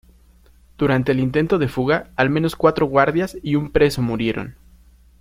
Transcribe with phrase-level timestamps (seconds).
[0.79, 4.55] Durante el intento de fuga al menos cuatro guardias y un preso murieron.